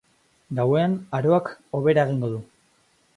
[0.59, 1.51] Gauean, aroak
[1.81, 2.41] hobera egingo du.